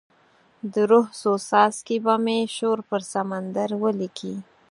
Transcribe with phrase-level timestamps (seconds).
[0.73, 4.33] د روح څو څاڅکي به مې شور پر سمندر ولیکې